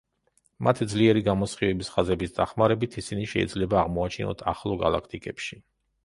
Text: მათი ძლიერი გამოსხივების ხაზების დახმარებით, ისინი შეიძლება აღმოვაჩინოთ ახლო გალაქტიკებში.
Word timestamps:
მათი 0.67 0.85
ძლიერი 0.91 1.21
გამოსხივების 1.25 1.91
ხაზების 1.95 2.33
დახმარებით, 2.39 2.97
ისინი 3.01 3.25
შეიძლება 3.33 3.77
აღმოვაჩინოთ 3.83 4.41
ახლო 4.53 4.79
გალაქტიკებში. 4.85 5.59